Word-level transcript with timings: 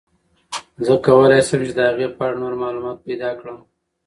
زه 0.85 0.93
کولای 1.05 1.41
شم 1.47 1.61
چې 1.67 1.73
د 1.77 1.79
هغې 1.89 2.07
په 2.17 2.21
اړه 2.27 2.37
نور 2.41 2.53
معلومات 2.63 2.97
پیدا 3.07 3.29
کړم. 3.39 3.57